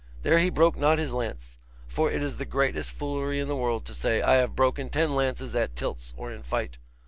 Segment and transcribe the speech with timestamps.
[0.23, 3.85] There he broke not his lance; for it is the greatest foolery in the world
[3.85, 6.79] to say, I have broken ten lances at tilts or in fight.